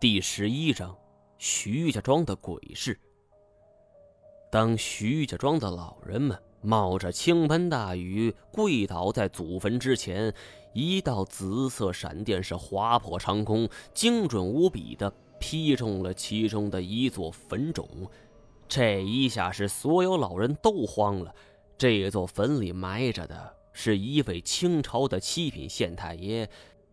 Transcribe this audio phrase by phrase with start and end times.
[0.00, 0.96] 第十一章：
[1.38, 2.96] 徐家庄的鬼事。
[4.48, 10.32] 当徐家庄的老人们冒着倾盆大雨跪倒在祖坟之前，
[10.72, 17.84] 一道紫色闪电是划破长空，精准无比的劈中了其中的一座坟冢。
[18.68, 21.34] 这一下是所有老人都慌了。
[21.76, 26.48] 这座坟里埋着的是一位清朝的七品县太爷，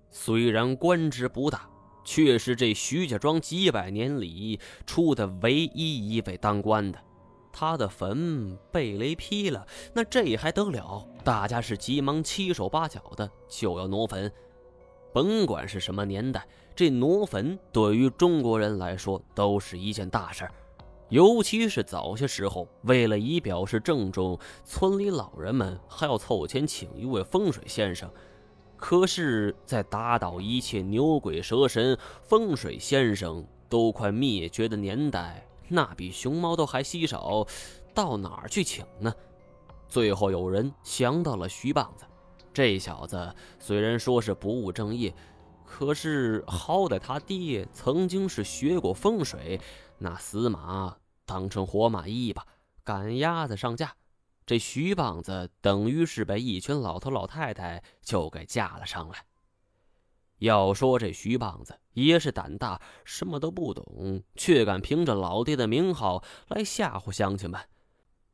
[0.09, 1.69] 虽然官职不大，
[2.05, 6.99] 却是这徐家庄几百年里出的唯一一位当官的。
[7.51, 11.05] 他的坟被雷劈了，那这还得了？
[11.23, 14.31] 大家是急忙七手八脚的就要挪坟。
[15.13, 16.45] 甭管是什么年代，
[16.75, 20.51] 这挪坟对于中国人来说都是一件大事儿。
[21.07, 28.11] 尤其是早些时候，为了以表示郑重，村里老人们还要凑钱请一位风水先生。
[28.87, 37.47] 可是，在打倒一切牛鬼蛇神、风水先生都快灭绝的年代，那比熊猫都还稀少，
[37.95, 39.11] 到哪儿去请呢？
[39.87, 42.05] 最后有人想到了徐棒子，
[42.53, 45.11] 这小子虽然说是不务正业，
[45.65, 49.59] 可是好歹他爹曾经是学过风水。
[49.97, 52.45] 那死马当成活马医吧，
[52.83, 53.95] 赶鸭子上架。
[54.45, 59.25] 这徐棒子等于是被一群老头老太太就给架了上来。
[60.39, 67.59] 要说这徐棒子也是胆大，什么都不懂，却敢凭着老爹的名号来吓唬乡亲们。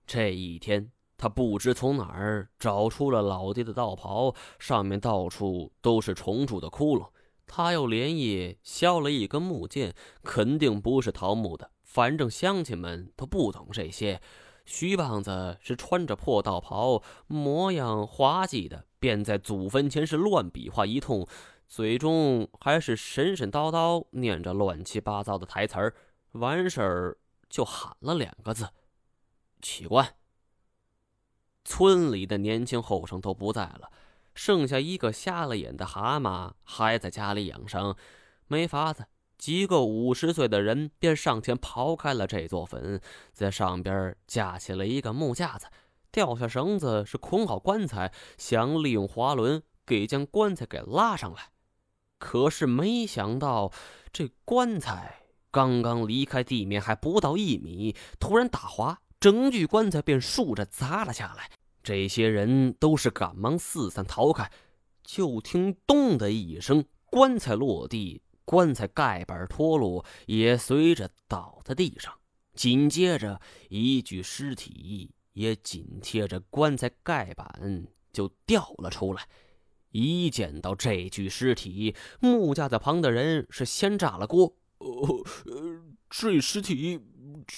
[0.06, 7.08] 这一天，他不知从哪儿找出了老爹的道袍，上面到处都是虫蛀的窟窿。
[7.46, 11.70] 他又连夜削了一根木剑，肯定不是桃木的。
[11.84, 14.22] 反正乡亲们都不懂这些。
[14.74, 21.28] 徐棒子是穿着破道袍，模样滑稽的，便在祖坟前是乱比划一通，
[21.68, 25.94] 嘴中还是神神叨叨念着乱七八糟的台词儿。
[26.32, 27.18] 完事儿
[27.50, 28.70] 就喊了两个字
[29.62, 30.16] ：“起棺。”
[31.66, 33.92] 村里的年轻后生都不在了。
[34.34, 37.98] 剩下一个瞎了眼的蛤蟆还在家里养伤，
[38.48, 39.06] 没法子，
[39.42, 43.02] 几个五十岁的人便上前刨开了这座坟，
[43.34, 45.66] 在上边架起了一个木架子，
[46.12, 51.50] 掉下绳子是捆好棺材，想利用滑轮给将棺材给拉上来。
[52.20, 53.72] 可是没想到，
[54.14, 61.50] 这棺材刚刚离开地面还不到一米，突然打滑，整具棺材便竖着砸了下来。
[61.82, 64.52] 这些人都是赶忙四散逃开，
[65.04, 68.22] 就听“咚”的一声，棺材落地，
[68.52, 72.14] 棺材盖板脱落，也随着倒在地上。
[72.54, 73.40] 紧接着，
[73.70, 79.26] 一具尸体也紧贴着棺材盖板就掉了出来。
[79.92, 85.24] 一见到这具尸体，木架子旁的人是先炸了锅：“哦，
[86.10, 87.00] 这尸体，
[87.48, 87.56] 这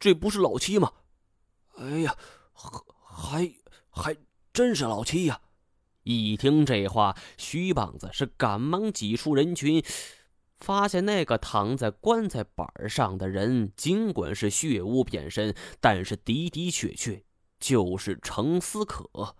[0.00, 0.90] 这不是老七吗？
[1.76, 2.16] 哎呀！”
[3.04, 3.54] 还
[3.88, 4.16] 还
[4.52, 5.40] 真是老七呀！
[6.02, 9.82] 一听这话，徐棒子是赶忙挤出人群，
[10.64, 17.22] 发现那个躺在棺材板上的人，尽管是血污遍身，但是的的确确
[17.60, 19.36] 就是程思可。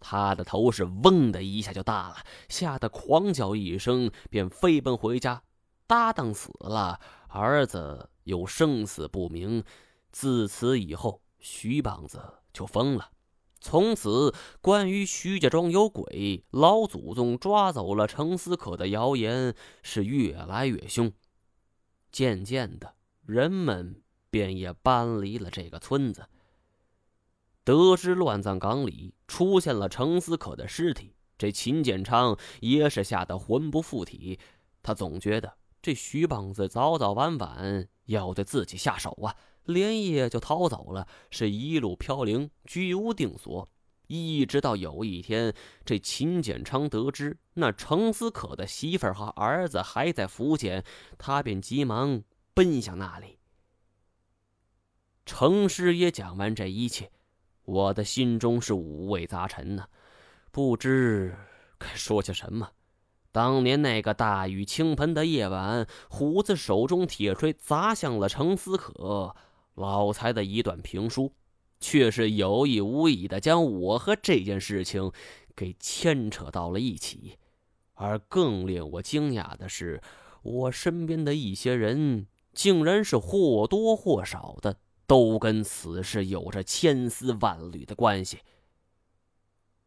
[0.00, 2.16] 他的头是嗡的一下就大了，
[2.48, 5.42] 吓得狂叫一声，便飞奔回家。
[5.86, 6.98] 搭档死了，
[7.28, 9.62] 儿子又生死不明。
[10.10, 12.20] 自此以后，徐棒子。
[12.52, 13.08] 就疯了。
[13.60, 21.12] 从此，关于徐家庄有鬼、老祖宗抓走了程思可的谣言是越来越凶。
[22.12, 22.94] 渐渐的，
[23.26, 26.26] 人们便也搬离了这个村子。
[27.64, 34.38] 得知乱葬岗里出现了程思可的尸体，这秦建昌也是吓得魂不附体。
[34.82, 35.52] 他总觉得
[35.82, 39.36] 这徐棒子早早晚晚要对自己下手啊。
[39.68, 43.68] 连夜就逃走了，是一路飘零，居无定所。
[44.06, 50.82] 一直到有一天，这秦建昌得知那程思可的媳妇儿和儿子还在福建，
[51.18, 52.22] 他便急忙
[52.54, 53.38] 奔向那里。
[55.26, 57.10] 程师爷讲完这一切，
[57.66, 59.86] 我的心中是五味杂陈呐，
[60.50, 61.36] 不知
[61.76, 62.70] 该说些什么。
[63.30, 69.36] 当年那个大雨倾盆的夜晚，虎子手中铁锤砸向了程思可。
[69.78, 71.32] 老财的一段评书，
[71.78, 75.12] 却是有意无意的将我和这件事情
[75.54, 77.38] 给牵扯到了一起。
[77.94, 80.00] 而更令我惊讶的是，
[80.42, 84.76] 我身边的一些人，竟然是或多或少的
[85.06, 88.38] 都跟此事有着千丝万缕的关系。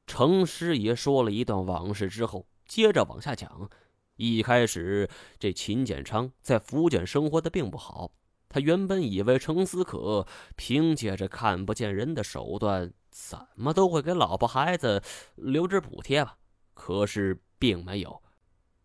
[0.07, 3.69] 程师爷说了一段往事之后，接着往下讲。
[4.17, 5.09] 一开始，
[5.39, 8.11] 这秦建昌在福建生活的并不好。
[8.51, 10.27] 他原本以为程思可
[10.57, 15.01] 凭借着看不见人的手段，怎么都会给老婆孩子
[15.35, 16.37] 留点补贴吧。
[16.73, 18.21] 可是并没有。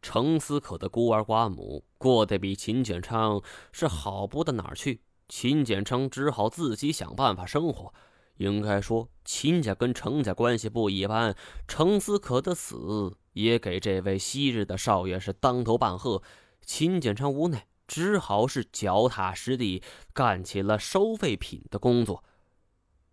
[0.01, 3.43] 程思可的孤儿寡母过得比秦简昌
[3.73, 5.01] 是好不到哪儿去。
[5.29, 7.93] 秦简昌只好自己想办法生活。
[8.37, 11.35] 应该说，秦家跟程家关系不一般。
[11.67, 16.23] 程思可的死也给这位昔日的少爷是当头棒喝。
[16.65, 17.67] 秦简昌无奈。
[17.87, 22.25] 只好是脚踏实地干起了收废品的工作。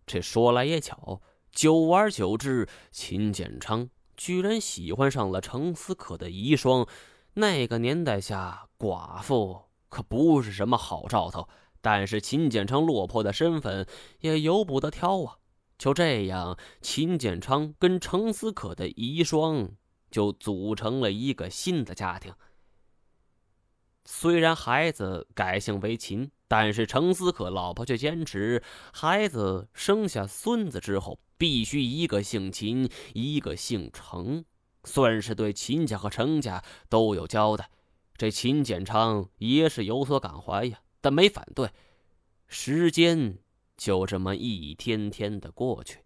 [0.06, 6.88] 这说来也巧，久而久之，秦建昌居然喜欢上了程思可的遗孀。
[7.34, 11.48] 那个年代下，寡妇可不是什么好兆头。
[11.80, 13.86] 但是秦建昌落魄的身份
[14.20, 15.36] 也由不得挑啊。
[15.76, 19.70] 就这样，秦建昌跟程思可的遗孀
[20.10, 22.32] 就组成了一个新的家庭。
[24.04, 28.62] 虽然孩子改姓为秦，但是程思可老婆却坚持，
[28.92, 34.44] 孩子生下孙子之后必须一个姓秦，一个姓程，
[34.84, 37.70] 算是对秦家和程家都有交代。
[38.16, 41.70] 这秦简昌也是有所感怀呀，但没反对。
[42.46, 43.38] 时间
[43.76, 46.00] 就这么一天天的过去，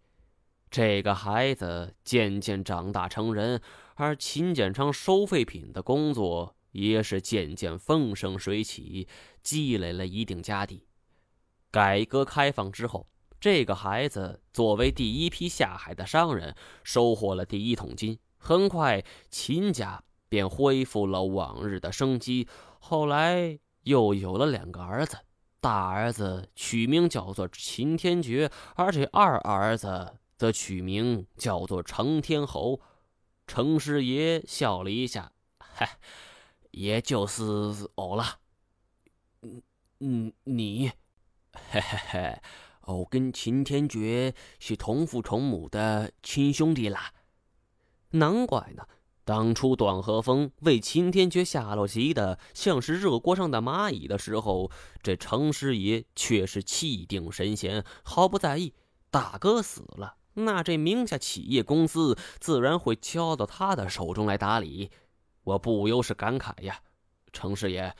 [0.70, 3.60] 这个孩子渐渐长大成人，
[3.96, 6.54] 而秦简昌收废品的工作。
[6.72, 9.08] 也是渐渐风生水起，
[9.42, 10.86] 积累了一定家底。
[11.70, 13.06] 改革开放之后，
[13.40, 18.18] 这个孩子作为第一批下海的商人，收获了第一桶金。
[18.36, 22.48] 很快，秦家便恢复了往日的生机。
[22.78, 25.18] 后来又有了两个儿子，
[25.60, 32.80] 大儿子取名叫做秦天觉，而这二儿子则取名叫做程天侯。
[33.46, 35.98] 程师爷笑了一下，嗨。
[36.78, 37.42] 也就是
[37.96, 38.38] 我了，
[39.42, 39.60] 嗯
[39.98, 40.92] 嗯，你，
[41.52, 42.40] 嘿嘿嘿，
[42.82, 47.12] 我跟秦天觉是同父同母的亲兄弟啦。
[48.10, 48.84] 难怪呢，
[49.24, 54.70] 当初段和风为秦天觉下了棋的像是热锅上的蚂蚁的时候，
[55.02, 58.72] 这程师爷却是气定神闲，毫不在意。
[59.10, 64.92] 大哥死了，那这名下企业公司自然会交到他的手中来打理。
[65.48, 66.78] 我不由是感慨呀，
[67.32, 67.90] 程师爷，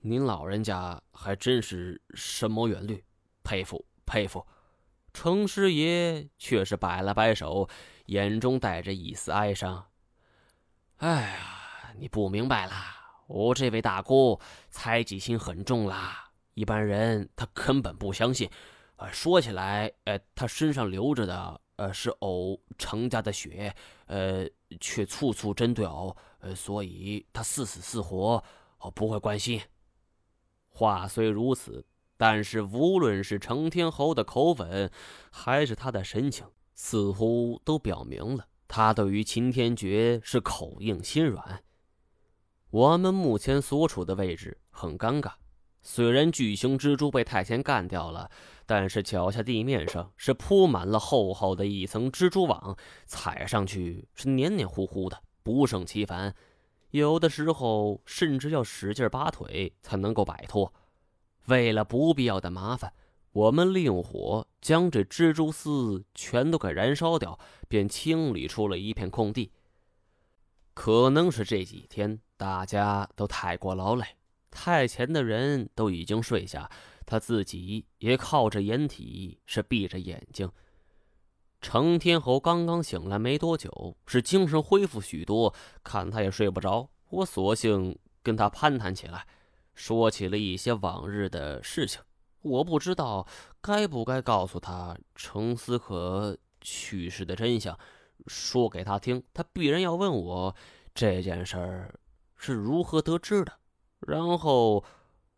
[0.00, 3.02] 您老人家还真是深谋远虑，
[3.42, 4.46] 佩服佩服。
[5.14, 7.66] 程师爷却是摆了摆手，
[8.04, 9.86] 眼中带着一丝哀伤。
[10.98, 12.94] 哎呀，你不明白啦，
[13.28, 14.38] 我这位大哥
[14.68, 18.50] 猜忌心很重啦，一般人他根本不相信。
[18.96, 21.62] 呃，说起来，呃，他身上流着的。
[21.76, 23.74] 呃，是偶程家的血，
[24.04, 24.46] 呃，
[24.78, 26.14] 却处处针对偶，
[26.54, 28.42] 所以他是死是活，
[28.80, 29.60] 我不会关心。
[30.68, 31.84] 话虽如此，
[32.16, 34.90] 但是无论是程天侯的口吻，
[35.30, 41.64] 还是他的神情，似乎都表明了他对于秦天觉是口硬心软。
[42.70, 45.32] 我们目前所处的位置很尴尬。
[45.82, 48.30] 虽然巨型蜘蛛被太监干掉了，
[48.70, 56.32] 但是脚下地面上是铺满了厚厚的一层蜘蛛网，踩上去是黏黏糊糊的，不胜其烦。
[56.90, 60.72] 有的时候甚至要使劲拔腿才能够摆脱。
[61.46, 62.92] 为了不必要的麻烦，
[63.32, 67.36] 我们利用火将这蜘蛛丝全都给燃烧掉，
[67.66, 69.50] 便清理出了一片空地。
[70.74, 74.04] 可能是这几天大家都太过劳累。
[74.52, 76.68] 太前的人都已经睡下，
[77.10, 80.50] 他自己也靠着掩体，是闭着眼睛。
[81.60, 85.52] 程天侯刚刚醒来没多久，是精神恢复许多，
[85.82, 89.26] 看他也睡不着，我索性跟他攀谈起来，
[89.74, 92.00] 说起了一些往日的事情。
[92.42, 93.26] 我不知道
[93.60, 97.78] 该不该告诉他程思可去世的真相，
[98.26, 100.54] 说给他听，他必然要问我
[100.94, 102.00] 这件事儿
[102.36, 103.52] 是如何得知的。
[103.98, 104.82] 然后，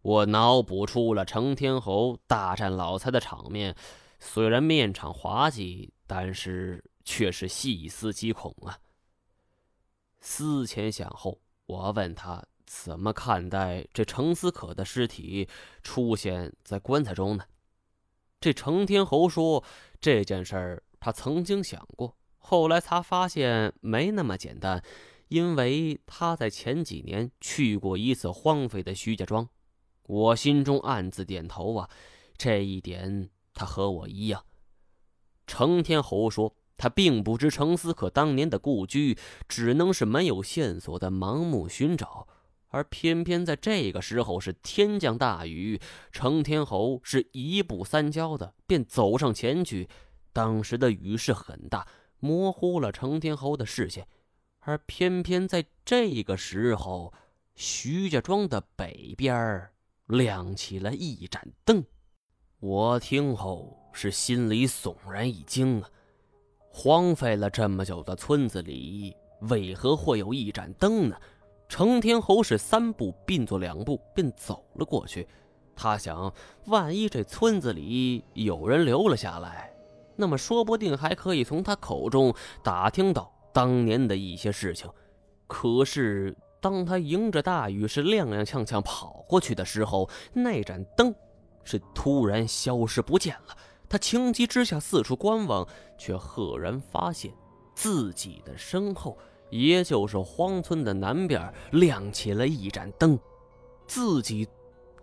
[0.03, 3.75] 我脑补出了程天侯大战老财的场面，
[4.19, 8.79] 虽然面场滑稽，但是却是细思极恐啊。
[10.21, 15.49] 思前想后，我问他怎么看待这程思可的尸体
[15.83, 17.45] 出现在棺材中呢？
[18.41, 19.63] 这程天侯说，
[20.01, 24.83] 这件事儿他曾经想过，后来才发现没那么简单。
[25.29, 29.49] 因为他在前几年去过一次荒废的徐家庄，
[30.05, 31.89] 我心中暗自点头啊，
[32.37, 34.45] 这一点他和我一样。
[35.47, 39.17] 程天侯说，他并不知程思可当年的故居，
[39.49, 42.27] 只能是没有线索的盲目寻找。
[42.69, 45.79] 而偏偏在这个时候是天降大雨，
[46.11, 49.89] 程天侯是一步三焦的便走上前去。
[50.33, 51.87] 当时的雨势很大，
[52.19, 54.09] 模糊了程天侯的视线。
[54.61, 57.13] 而偏偏在这个时候，
[57.55, 59.69] 徐家庄的北边
[60.07, 61.85] 亮起了一盏灯。
[62.61, 65.91] 我听后是心里悚然一惊啊！
[66.71, 71.17] 荒废了这么久的村子里，为何会有一盏灯呢？
[71.69, 75.27] 程天侯是三步并作两步便走了过去。
[75.75, 76.33] 他想，
[76.67, 79.75] 万一这村子里有人留了下来，
[80.17, 84.91] 那么说不定还可以从他口中打听到当年的一些事情。
[85.47, 91.15] 可是，当他迎着大雨是踉踉跄跄跑过去的时候，那盏灯
[91.65, 93.57] 是突然消失不见了。
[93.89, 95.67] 他情急之下四处观望，
[95.99, 97.35] 却赫然发现
[97.75, 99.19] 自己的身后。
[99.51, 103.19] 也就是荒村的南边亮起了一盏灯，
[103.87, 104.49] 自己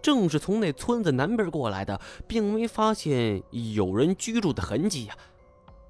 [0.02, 5.16] 正是从那村子南边过来的，并没发现有人居住的痕迹呀。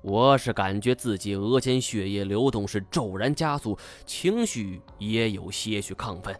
[0.02, 6.38] 我是感觉自己额间血液流动是骤然加速，情绪也有些许亢奋。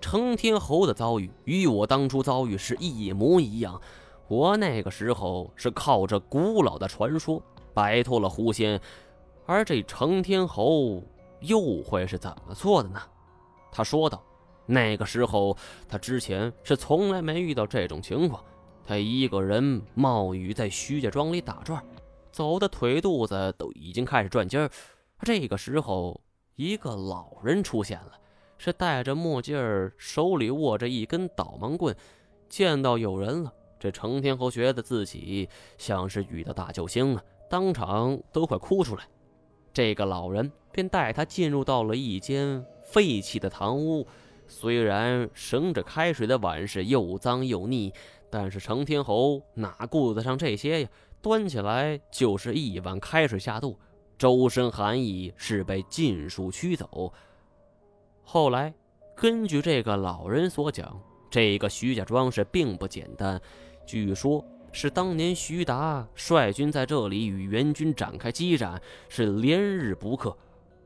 [0.00, 3.80] 成天侯的遭遇与我当初遭遇是一模一样，
[4.28, 7.42] 我那个时候是靠着古老的传说
[7.74, 8.80] 摆脱了狐仙，
[9.46, 11.02] 而这成天侯。
[11.40, 13.00] 又会是怎么做的呢？
[13.70, 14.20] 他说道
[14.66, 15.56] ：“那个时候，
[15.88, 18.42] 他之前是从来没遇到这种情况。
[18.84, 21.80] 他一个人冒雨在徐家庄里打转，
[22.30, 24.70] 走的腿肚子都已经开始转筋儿。
[25.22, 26.20] 这个时候，
[26.56, 28.12] 一个老人出现了，
[28.56, 29.56] 是戴着墨镜，
[29.96, 31.94] 手里握着一根导盲棍。
[32.48, 39.04] 见到有人了，这程天侯觉得自己像是遇到大救星了，当场都快哭出来。
[39.72, 44.06] 这个老人。”便带他进入到了一间废弃的堂屋，
[44.46, 47.92] 虽然盛着开水的碗是又脏又腻，
[48.30, 50.88] 但是程天侯哪顾得上这些呀？
[51.20, 53.78] 端起来就是一碗开水下肚，
[54.16, 57.12] 周身寒意是被尽数驱走。
[58.22, 58.72] 后来，
[59.16, 63.40] 根据这个老人所讲，这个徐家庄是并不简单，
[63.86, 70.36] 据说是当年徐达率军在这里与援军展开激战，是连日不克。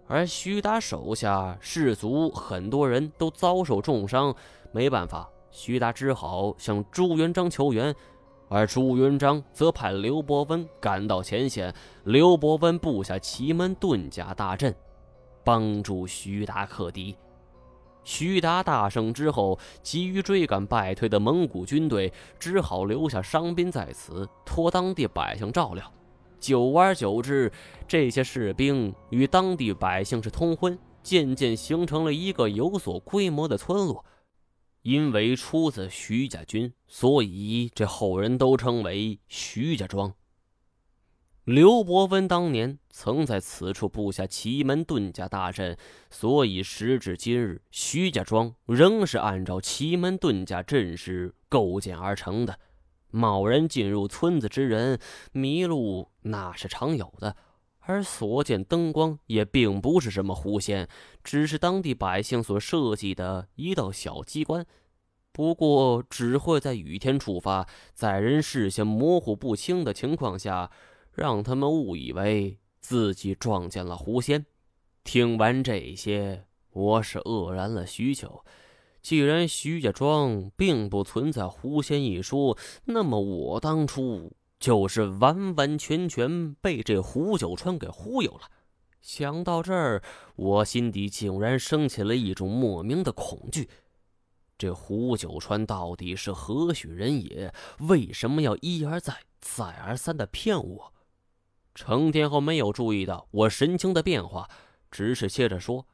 [0.06, 4.34] 而徐达手下士卒很多人都遭受重伤，
[4.70, 7.94] 没办法，徐达只好向朱元璋求援，
[8.52, 11.74] 而朱元璋则派刘伯温赶到前线。
[12.04, 14.74] 刘伯温布下奇门遁甲大阵，
[15.42, 17.16] 帮助徐达克敌。
[18.04, 25.90] 徐达大胜之后，急于追赶败退的蒙古军队，只好留下伤兵在此，托当地百姓照料。
[26.38, 27.50] 久而久之，
[27.88, 34.04] 这些士兵与当地百姓是通婚，渐渐形成了一个有所规模的村落。
[34.82, 40.12] 因为出自徐家军，所以这后人都称为徐家庄。
[41.44, 45.76] 刘伯温当年曾在此处布下奇门遁甲大阵，
[46.08, 52.58] 所以时至今日，徐家庄仍是按照奇门遁甲阵势构建而成的。
[53.10, 54.98] 贸然进入村子之人
[55.32, 57.36] 迷路，那是常有的。
[57.84, 60.88] 而所见灯光也并不是什么狐仙，
[61.22, 64.64] 只是当地百姓所设计的一道小机关。
[65.32, 70.70] 不过，只会在雨天触发，在人视线模糊不清的情况下，
[71.12, 74.44] 让他们误以为自己撞见了狐仙。
[75.04, 78.44] 听完这些，我是愕然了许久。
[79.00, 84.30] 既然徐家庄并不存在狐仙一说，那么我当初
[84.62, 88.42] 就是完完全全被这胡九川给忽悠了。
[89.00, 90.00] 想到这儿，
[90.36, 93.68] 我心底竟然升起了一种莫名的恐惧。
[94.56, 97.52] 这胡九川到底是何许人也？
[97.80, 100.94] 为什么要一而再、再而三的骗我？
[101.74, 104.48] 程天后没有注意到我神情的变化，
[104.92, 105.88] 只是接着说。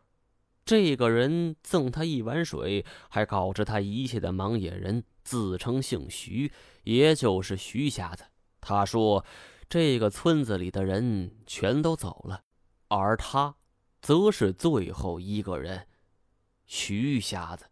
[0.67, 6.53] 这个人赠他一碗水，还告知他一切的盲眼人自称姓徐，
[6.85, 8.25] 也就是徐瞎子。
[8.61, 9.25] 他说，
[9.69, 12.43] 这个村子里的人全都走了，
[12.89, 13.55] 而他，
[14.01, 15.87] 则是最后一个人。
[16.67, 17.67] 徐瞎子，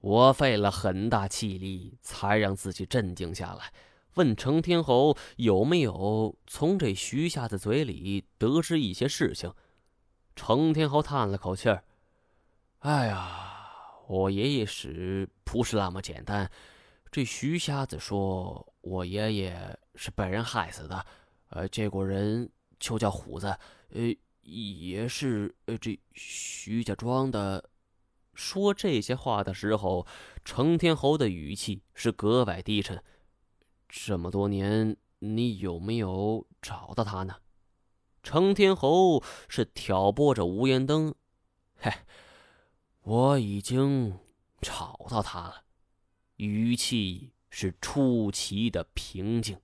[0.00, 3.72] 我费了很大气力才让自己镇静下来，
[4.14, 9.52] 问程天侯有没有从这徐瞎子嘴里得知一些事情。
[10.36, 11.82] 程天侯叹了口气儿。
[12.80, 13.58] 哎呀，
[14.06, 16.50] 我爷爷死不是那么简单。
[17.16, 21.06] 这徐瞎子说我爷爷是被人害死的，
[21.48, 22.46] 呃，这个人
[22.78, 23.46] 就叫虎子，
[23.88, 27.70] 呃，也是呃这徐家庄的。
[28.34, 30.06] 说这些话的时候，
[30.44, 33.02] 程天侯的语气是格外低沉。
[33.88, 37.36] 这么多年，你有没有找到他呢？
[38.22, 41.14] 程天侯是挑拨着吴延登，
[41.78, 41.90] 嘿，
[43.04, 44.18] 我已经
[44.60, 45.62] 找到他了，
[46.36, 49.56] 语气是出奇的平静。